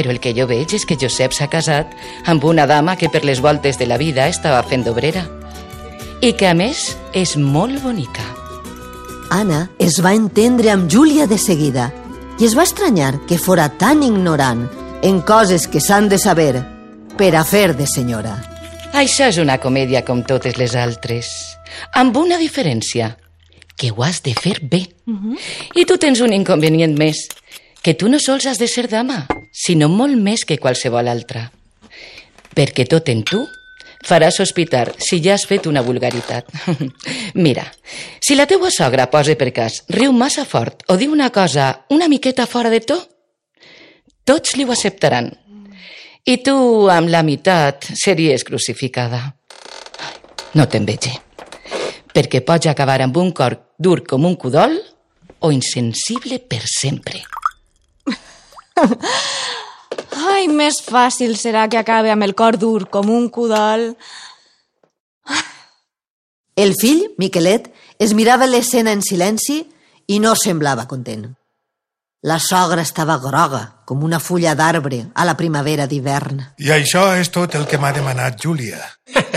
però 0.00 0.14
el 0.14 0.20
que 0.20 0.32
jo 0.32 0.46
veig 0.48 0.72
és 0.72 0.86
que 0.88 0.96
Josep 0.96 1.34
s'ha 1.36 1.50
casat 1.52 1.92
amb 2.24 2.44
una 2.48 2.64
dama 2.64 2.96
que 2.96 3.10
per 3.12 3.20
les 3.28 3.42
voltes 3.44 3.76
de 3.76 3.84
la 3.84 3.98
vida 4.00 4.28
estava 4.32 4.62
fent 4.64 4.86
d'obrera 4.86 5.26
i 6.24 6.32
que 6.32 6.48
a 6.48 6.54
més 6.56 6.96
és 7.16 7.36
molt 7.36 7.82
bonica. 7.84 8.24
Anna 9.30 9.66
es 9.78 10.00
va 10.00 10.14
entendre 10.16 10.72
amb 10.72 10.88
Júlia 10.88 11.26
de 11.28 11.36
seguida 11.38 11.90
i 12.40 12.48
es 12.48 12.56
va 12.56 12.64
estranyar 12.64 13.18
que 13.28 13.38
fora 13.38 13.68
tan 13.76 14.02
ignorant 14.02 14.64
en 15.04 15.20
coses 15.20 15.68
que 15.68 15.84
s'han 15.84 16.08
de 16.08 16.18
saber 16.18 16.64
per 17.20 17.34
a 17.36 17.44
fer 17.44 17.74
de 17.76 17.86
senyora. 17.88 18.38
Això 18.96 19.28
és 19.28 19.36
una 19.38 19.60
comèdia 19.60 20.00
com 20.04 20.24
totes 20.24 20.56
les 20.56 20.72
altres, 20.74 21.28
amb 21.92 22.16
una 22.16 22.40
diferència, 22.40 23.14
que 23.76 23.92
ho 23.92 24.02
has 24.04 24.22
de 24.24 24.34
fer 24.34 24.58
bé. 24.60 24.88
Uh 25.06 25.14
-huh. 25.14 25.36
I 25.74 25.84
tu 25.84 25.96
tens 25.96 26.20
un 26.20 26.32
inconvenient 26.32 26.98
més, 26.98 27.28
que 27.82 27.94
tu 27.94 28.08
no 28.08 28.18
sols 28.20 28.46
has 28.46 28.58
de 28.58 28.68
ser 28.68 28.88
dama, 28.88 29.24
sinó 29.52 29.88
molt 29.88 30.18
més 30.20 30.44
que 30.44 30.58
qualsevol 30.60 31.08
altra. 31.08 31.48
Perquè 32.54 32.84
tot 32.88 33.08
en 33.08 33.22
tu 33.24 33.40
farà 34.06 34.30
sospitar 34.32 34.90
si 34.98 35.20
ja 35.24 35.34
has 35.34 35.46
fet 35.48 35.66
una 35.66 35.82
vulgaritat. 35.84 36.48
Mira, 37.44 37.66
si 38.20 38.36
la 38.36 38.46
teua 38.50 38.70
sogra 38.74 39.08
posa 39.12 39.36
per 39.36 39.50
cas, 39.56 39.82
riu 39.88 40.12
massa 40.12 40.44
fort 40.44 40.84
o 40.88 40.96
diu 41.00 41.12
una 41.12 41.30
cosa 41.30 41.86
una 41.90 42.08
miqueta 42.08 42.46
fora 42.46 42.72
de 42.72 42.80
to, 42.84 42.98
tots 44.24 44.56
li 44.56 44.64
ho 44.64 44.72
acceptaran. 44.72 45.32
I 46.28 46.36
tu, 46.44 46.54
amb 46.92 47.08
la 47.08 47.24
meitat, 47.24 47.86
series 47.96 48.44
crucificada. 48.44 49.22
No 50.52 50.66
t'envege, 50.68 51.14
perquè 52.12 52.42
pots 52.44 52.68
acabar 52.68 53.00
amb 53.00 53.16
un 53.16 53.32
cor 53.32 53.56
dur 53.78 54.02
com 54.04 54.26
un 54.28 54.36
cudol 54.36 54.76
o 55.40 55.52
insensible 55.54 56.42
per 56.44 56.66
sempre. 56.68 57.22
Ai, 60.30 60.48
més 60.48 60.80
fàcil 60.84 61.36
serà 61.38 61.66
que 61.70 61.80
acabe 61.80 62.12
amb 62.12 62.26
el 62.26 62.34
cor 62.38 62.58
dur 62.60 62.88
com 62.92 63.10
un 63.10 63.28
cudol. 63.32 63.92
El 66.64 66.74
fill, 66.78 67.06
Miquelet, 67.18 67.70
es 67.98 68.14
mirava 68.16 68.48
l'escena 68.48 68.92
en 68.96 69.04
silenci 69.04 69.62
i 70.10 70.18
no 70.20 70.34
semblava 70.36 70.86
content. 70.90 71.28
La 72.22 72.36
sogra 72.36 72.82
estava 72.84 73.16
groga, 73.16 73.62
com 73.88 74.02
una 74.04 74.18
fulla 74.20 74.52
d'arbre 74.54 75.06
a 75.14 75.24
la 75.24 75.36
primavera 75.38 75.86
d'hivern. 75.88 76.42
I 76.60 76.74
això 76.74 77.06
és 77.16 77.32
tot 77.32 77.56
el 77.56 77.64
que 77.70 77.80
m'ha 77.80 77.94
demanat 77.96 78.36
Júlia. 78.44 78.82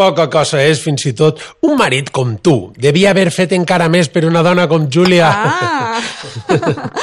Poca 0.00 0.30
cosa 0.32 0.62
és, 0.64 0.80
fins 0.80 1.02
i 1.04 1.10
tot, 1.12 1.36
un 1.68 1.76
marit 1.76 2.08
com 2.08 2.40
tu. 2.40 2.72
Devia 2.80 3.12
haver 3.12 3.28
fet 3.34 3.50
encara 3.52 3.84
més 3.92 4.08
per 4.08 4.24
una 4.24 4.40
dona 4.40 4.64
com 4.70 4.88
Júlia. 4.88 5.28
Ah! 5.28 6.00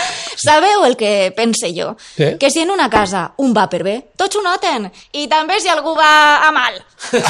Sabeu 0.48 0.82
el 0.88 0.98
que 0.98 1.30
pense 1.38 1.70
jo? 1.76 1.92
Què? 2.18 2.38
Que 2.42 2.50
si 2.50 2.64
en 2.66 2.72
una 2.74 2.90
casa 2.90 3.38
un 3.38 3.54
va 3.54 3.70
per 3.70 3.84
bé, 3.86 4.10
tots 4.18 4.36
ho 4.38 4.42
noten. 4.42 4.90
I 5.14 5.28
també 5.30 5.60
si 5.62 5.70
algú 5.70 5.94
va 5.98 6.38
a 6.48 6.52
mal. 6.56 6.74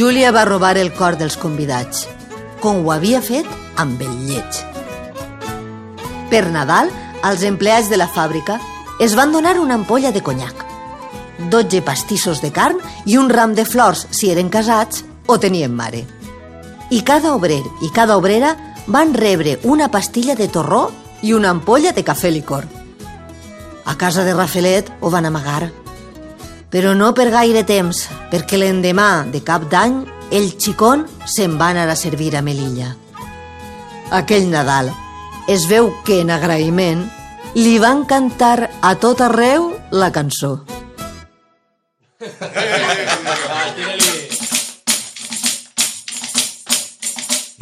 Júlia 0.00 0.32
va 0.36 0.44
robar 0.44 0.76
el 0.76 0.92
cor 0.94 1.16
dels 1.16 1.36
convidats, 1.40 2.08
com 2.60 2.84
ho 2.84 2.92
havia 2.92 3.22
fet 3.24 3.46
amb 3.80 4.00
el 4.04 4.26
lleig. 4.28 4.60
Per 6.30 6.44
Nadal, 6.52 6.92
els 7.26 7.42
empleats 7.48 7.88
de 7.88 7.96
la 7.96 8.08
fàbrica 8.08 8.60
es 9.00 9.14
van 9.16 9.32
donar 9.32 9.58
una 9.58 9.74
ampolla 9.80 10.12
de 10.12 10.22
conyac, 10.22 10.69
12 11.50 11.82
pastissos 11.82 12.42
de 12.42 12.52
carn 12.52 12.78
i 13.06 13.16
un 13.16 13.30
ram 13.30 13.54
de 13.54 13.64
flors 13.64 14.06
si 14.10 14.30
eren 14.30 14.50
casats 14.50 15.04
o 15.26 15.38
tenien 15.38 15.74
mare. 15.74 16.04
I 16.90 17.02
cada 17.06 17.34
obrer 17.34 17.62
i 17.82 17.90
cada 17.94 18.16
obrera 18.18 18.56
van 18.86 19.14
rebre 19.14 19.58
una 19.62 19.90
pastilla 19.90 20.34
de 20.34 20.48
torró 20.48 20.90
i 21.22 21.32
una 21.32 21.50
ampolla 21.50 21.92
de 21.92 22.04
cafè 22.04 22.30
licor. 22.30 22.66
A 23.84 23.96
casa 23.96 24.24
de 24.24 24.34
Rafelet 24.34 24.90
ho 25.00 25.10
van 25.10 25.26
amagar, 25.26 25.70
però 26.70 26.94
no 26.94 27.12
per 27.14 27.30
gaire 27.30 27.64
temps, 27.66 28.06
perquè 28.30 28.58
l'endemà 28.58 29.26
de 29.30 29.42
cap 29.42 29.66
d'any 29.70 30.00
el 30.30 30.52
xicón 30.58 31.06
se'n 31.26 31.58
va 31.58 31.70
anar 31.74 31.88
a 31.90 31.98
servir 31.98 32.36
a 32.36 32.42
Melilla. 32.42 32.94
Aquell 34.10 34.50
Nadal 34.50 34.92
es 35.50 35.66
veu 35.70 35.90
que 36.06 36.20
en 36.22 36.30
agraïment 36.30 37.06
li 37.54 37.78
van 37.82 38.04
cantar 38.06 38.70
a 38.80 38.94
tot 39.02 39.22
arreu 39.26 39.72
la 39.90 40.12
cançó. 40.14 40.60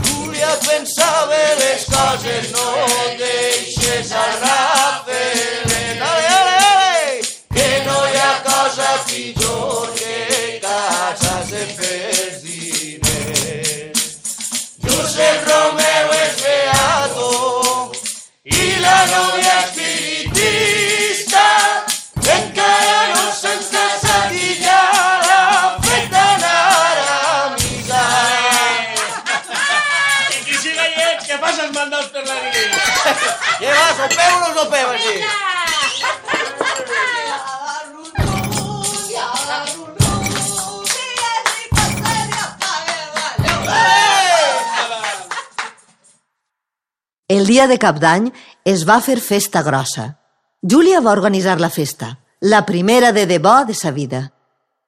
Júlia 0.02 0.50
pensava 0.66 1.36
les 1.60 1.84
coses, 1.84 2.50
no 2.50 2.97
Sopeu 34.08 34.36
o 34.36 34.40
no 34.40 34.54
sopeu, 34.54 34.88
aquí? 34.90 35.14
El 47.28 47.46
dia 47.46 47.66
de 47.68 47.76
cap 47.76 47.98
d'any 48.00 48.30
es 48.64 48.86
va 48.88 49.02
fer 49.04 49.18
festa 49.20 49.60
grossa. 49.62 50.14
Júlia 50.64 51.02
va 51.04 51.12
organitzar 51.12 51.58
la 51.60 51.68
festa, 51.68 52.16
la 52.40 52.64
primera 52.64 53.12
de 53.12 53.26
debò 53.28 53.66
de 53.68 53.76
sa 53.76 53.92
vida. 53.92 54.32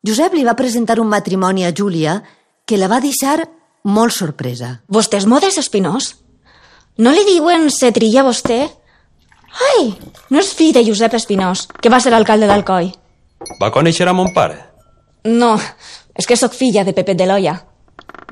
Josep 0.00 0.32
li 0.34 0.46
va 0.48 0.56
presentar 0.56 0.96
un 1.00 1.12
matrimoni 1.12 1.66
a 1.66 1.74
Júlia 1.76 2.22
que 2.64 2.80
la 2.80 2.88
va 2.88 3.02
deixar 3.04 3.44
molt 3.84 4.16
sorpresa. 4.16 4.78
Vostè 4.88 5.20
és 5.20 5.28
modes 5.28 5.60
espinós? 5.60 6.14
No 6.96 7.12
li 7.12 7.26
diuen 7.28 7.68
se 7.68 7.92
trilla 7.92 8.24
vostè? 8.24 8.79
Ai, 9.50 9.90
no 10.30 10.40
és 10.40 10.52
fill 10.54 10.72
de 10.76 10.84
Josep 10.86 11.14
Espinós, 11.18 11.66
que 11.80 11.90
va 11.90 12.00
ser 12.00 12.14
alcalde 12.14 12.46
d'Alcoi. 12.46 12.92
Va 13.60 13.72
conèixer 13.74 14.06
a 14.08 14.14
mon 14.14 14.30
pare? 14.34 14.58
No, 15.24 15.56
és 16.16 16.26
que 16.26 16.36
sóc 16.36 16.54
filla 16.56 16.84
de 16.84 16.94
Pepet 16.96 17.18
de 17.18 17.26
l'Olla. 17.26 17.56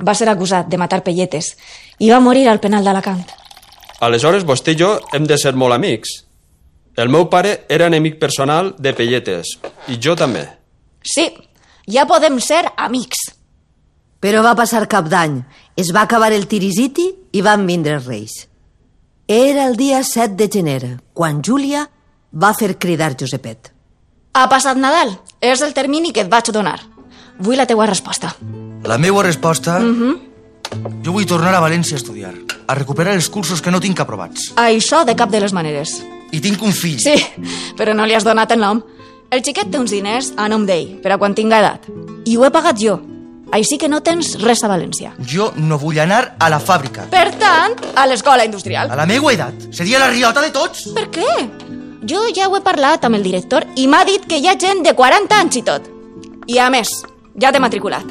Va 0.05 0.15
ser 0.15 0.29
acusat 0.31 0.69
de 0.71 0.79
matar 0.79 1.03
pelletes 1.05 1.55
i 1.99 2.11
va 2.11 2.21
morir 2.23 2.47
al 2.49 2.61
penal 2.63 2.87
d'Alacant. 2.87 3.25
Aleshores, 4.01 4.47
vostè 4.47 4.77
i 4.77 4.79
jo 4.79 4.95
hem 5.13 5.27
de 5.27 5.39
ser 5.41 5.57
molt 5.59 5.75
amics. 5.75 6.21
El 6.99 7.11
meu 7.11 7.29
pare 7.31 7.65
era 7.69 7.87
enemic 7.87 8.19
personal 8.19 8.73
de 8.79 8.93
pelletes, 8.95 9.57
i 9.87 9.99
jo 10.03 10.15
també. 10.19 10.45
Sí, 11.03 11.29
ja 11.87 12.07
podem 12.11 12.39
ser 12.43 12.65
amics. 12.77 13.29
Però 14.19 14.43
va 14.43 14.57
passar 14.59 14.89
cap 14.91 15.07
d'any, 15.11 15.41
es 15.79 15.93
va 15.95 16.03
acabar 16.07 16.33
el 16.35 16.49
tirisiti 16.51 17.07
i 17.33 17.43
van 17.43 17.67
vindre 17.67 17.99
els 17.99 18.07
reis. 18.07 18.35
Era 19.31 19.67
el 19.67 19.77
dia 19.77 20.03
7 20.03 20.37
de 20.37 20.49
gener, 20.49 21.01
quan 21.13 21.43
Júlia 21.45 21.83
va 22.33 22.55
fer 22.57 22.79
cridar 22.81 23.11
Josepet. 23.13 23.69
Ha 24.33 24.47
passat 24.49 24.79
Nadal. 24.81 25.19
És 25.45 25.61
el 25.61 25.75
termini 25.77 26.15
que 26.17 26.23
et 26.25 26.31
vaig 26.33 26.49
donar. 26.49 26.79
Vull 27.37 27.61
la 27.61 27.67
teua 27.69 27.85
resposta. 27.87 28.33
La 28.89 28.97
meva 28.97 29.23
resposta... 29.23 29.81
Mm 29.81 29.95
-hmm. 30.01 30.17
Jo 31.05 31.13
vull 31.13 31.27
tornar 31.27 31.55
a 31.55 31.61
València 31.61 31.93
a 31.93 31.97
estudiar, 31.97 32.33
a 32.67 32.75
recuperar 32.75 33.15
els 33.15 33.29
cursos 33.29 33.61
que 33.61 33.71
no 33.71 33.81
tinc 33.81 34.01
aprovats. 34.01 34.55
Això 34.57 35.05
de 35.05 35.15
cap 35.15 35.31
de 35.31 35.41
les 35.41 35.53
maneres. 35.53 36.03
I 36.33 36.41
tinc 36.41 36.63
un 36.63 36.73
fill. 36.73 36.99
Sí, 36.99 37.15
però 37.77 37.95
no 37.95 38.07
li 38.07 38.15
has 38.15 38.25
donat 38.25 38.51
el 38.51 38.61
nom. 38.61 38.83
El 39.31 39.43
xiquet 39.45 39.71
té 39.71 39.79
uns 39.79 39.91
diners 39.91 40.33
a 40.37 40.49
nom 40.49 40.65
d'ell, 40.67 41.01
per 41.03 41.13
a 41.13 41.19
quan 41.19 41.35
tinga 41.35 41.59
edat. 41.59 41.87
I 42.25 42.37
ho 42.37 42.45
he 42.45 42.51
pagat 42.51 42.79
jo. 42.81 43.01
Així 43.53 43.79
que 43.81 43.89
no 43.89 44.03
tens 44.05 44.35
res 44.43 44.61
a 44.65 44.69
València. 44.69 45.15
Jo 45.25 45.53
no 45.57 45.79
vull 45.81 45.99
anar 46.03 46.35
a 46.39 46.51
la 46.53 46.59
fàbrica. 46.61 47.07
Per 47.09 47.31
tant, 47.41 47.77
a 47.97 48.05
l'escola 48.07 48.45
industrial. 48.45 48.91
A 48.93 48.97
la 48.99 49.07
meva 49.09 49.33
edat. 49.33 49.71
Seria 49.73 50.01
la 50.03 50.11
riota 50.11 50.43
de 50.45 50.51
tots. 50.53 50.91
Per 50.97 51.07
què? 51.15 51.33
Jo 52.09 52.27
ja 52.35 52.49
ho 52.49 52.57
he 52.57 52.61
parlat 52.65 53.05
amb 53.09 53.17
el 53.19 53.25
director 53.25 53.65
i 53.77 53.89
m'ha 53.89 54.05
dit 54.05 54.27
que 54.29 54.39
hi 54.39 54.47
ha 54.49 54.57
gent 54.61 54.85
de 54.85 54.93
40 54.95 55.41
anys 55.41 55.57
i 55.61 55.65
tot. 55.65 55.89
I 56.47 56.61
a 56.61 56.69
més, 56.73 56.93
ja 57.41 57.51
t'he 57.53 57.61
matriculat. 57.61 58.05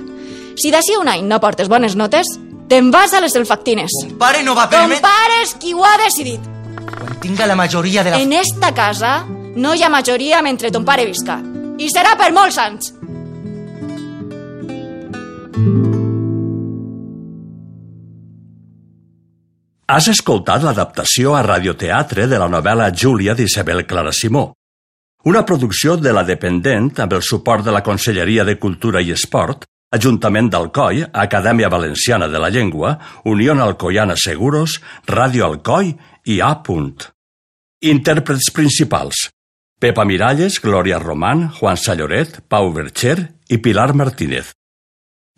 Si 0.58 0.72
d'ací 0.74 0.98
un 0.98 1.08
any 1.08 1.24
no 1.30 1.40
portes 1.40 1.70
bones 1.70 1.96
notes, 1.96 2.28
te'n 2.68 2.90
vas 2.92 3.14
a 3.14 3.22
les 3.22 3.34
selfactines. 3.38 3.94
Ton 4.02 4.18
pare 4.18 4.44
no 4.44 4.56
va 4.58 4.66
Ton 4.68 4.90
permetre... 4.90 5.06
pare 5.06 5.42
és 5.46 5.54
qui 5.62 5.74
ho 5.74 5.86
ha 5.86 5.96
decidit. 6.02 6.42
Quan 6.98 7.20
tinga 7.22 7.46
la 7.46 7.56
majoria 7.56 8.04
de 8.04 8.12
la... 8.12 8.20
En 8.22 8.34
esta 8.34 8.74
casa 8.74 9.20
no 9.56 9.74
hi 9.74 9.84
ha 9.86 9.90
majoria 9.90 10.42
mentre 10.42 10.72
ton 10.74 10.86
pare 10.86 11.06
visca. 11.06 11.40
I 11.78 11.90
serà 11.94 12.16
per 12.18 12.32
molts 12.34 12.58
anys. 12.58 12.94
Has 19.88 20.10
escoltat 20.12 20.66
l'adaptació 20.68 21.38
a 21.38 21.46
radioteatre 21.46 22.28
de 22.28 22.38
la 22.42 22.50
novel·la 22.52 22.90
Júlia 22.92 23.34
d'Isabel 23.34 23.86
Clara 23.88 24.12
Simó, 24.12 24.52
una 25.24 25.46
producció 25.48 25.96
de 25.96 26.12
la 26.12 26.26
Dependent 26.28 26.92
amb 27.00 27.14
el 27.16 27.24
suport 27.24 27.64
de 27.64 27.72
la 27.72 27.84
Conselleria 27.84 28.44
de 28.44 28.58
Cultura 28.60 29.02
i 29.02 29.14
Esport, 29.16 29.64
Ajuntament 29.96 30.50
d'Alcoi, 30.52 31.06
Acadèmia 31.16 31.70
Valenciana 31.72 32.28
de 32.28 32.40
la 32.44 32.50
Llengua, 32.52 32.98
Unió 33.24 33.54
Alcoiana 33.64 34.18
Seguros, 34.20 34.82
Ràdio 35.08 35.46
Alcoi 35.46 35.94
i 36.26 36.42
A. 36.42 36.52
Intèrprets 37.80 38.52
principals. 38.52 39.30
Pepa 39.80 40.04
Miralles, 40.04 40.60
Glòria 40.60 41.00
Román, 41.00 41.50
Juan 41.60 41.78
Salloret, 41.78 42.42
Pau 42.50 42.74
Bercher 42.74 43.38
i 43.48 43.60
Pilar 43.60 43.94
Martínez. 43.94 44.52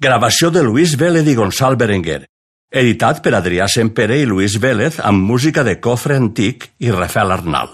Gravació 0.01 0.49
de 0.49 0.63
Luis 0.63 0.97
Vélez 0.97 1.27
i 1.27 1.35
Gonçal 1.35 1.75
Berenguer. 1.75 2.25
Editat 2.69 3.23
per 3.25 3.31
Adrià 3.33 3.65
Sempere 3.65 4.19
i 4.21 4.27
Luis 4.29 4.59
Vélez 4.61 4.99
amb 5.01 5.23
música 5.25 5.63
de 5.65 5.79
Cofre 5.81 6.19
Antic 6.21 6.67
i 6.77 6.91
Rafael 6.93 7.31
Arnal. 7.33 7.71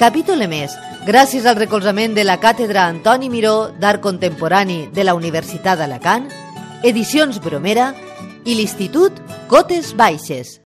Capítol 0.00 0.42
emès, 0.42 0.74
gràcies 1.06 1.46
al 1.46 1.60
recolzament 1.60 2.16
de 2.16 2.24
la 2.26 2.40
Càtedra 2.42 2.88
Antoni 2.90 3.30
Miró 3.30 3.70
d'Art 3.78 4.02
Contemporani 4.02 4.88
de 4.90 5.04
la 5.06 5.14
Universitat 5.14 5.78
d'Alacant, 5.78 6.26
Edicions 6.82 7.38
Bromera 7.38 7.92
i 8.42 8.58
l'Institut 8.58 9.22
Cotes 9.46 9.94
Baixes. 9.94 10.56